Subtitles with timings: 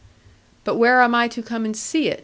[0.63, 2.19] 'But where am I to come and see it?